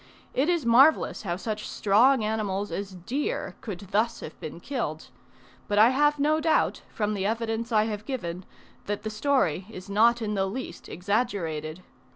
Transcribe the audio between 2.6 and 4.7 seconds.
as deer could thus have been